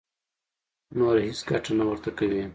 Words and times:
نوره 0.97 1.21
هېڅ 1.27 1.39
ګټه 1.49 1.71
نه 1.79 1.83
ورته 1.89 2.09
کوي. 2.17 2.41